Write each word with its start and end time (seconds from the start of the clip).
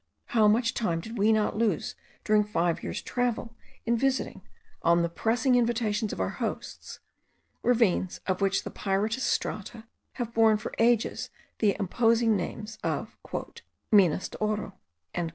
How 0.29 0.47
much 0.47 0.73
time 0.73 0.99
did 0.99 1.15
we 1.19 1.31
not 1.31 1.57
lose 1.59 1.93
during 2.23 2.43
five 2.43 2.81
years' 2.81 3.03
travels, 3.03 3.51
in 3.85 3.95
visiting, 3.95 4.41
on 4.81 5.03
the 5.03 5.09
pressing 5.09 5.53
invitations 5.53 6.11
of 6.11 6.19
our 6.19 6.31
hosts, 6.41 7.01
ravines, 7.61 8.19
of 8.25 8.41
which 8.41 8.63
the 8.63 8.71
pyritous 8.71 9.21
strata 9.23 9.83
have 10.13 10.33
borne 10.33 10.57
for 10.57 10.73
ages 10.79 11.29
the 11.59 11.75
imposing 11.77 12.35
names 12.35 12.79
of 12.83 13.15
'Minas 13.91 14.29
de 14.29 14.39
oro!' 14.39 14.73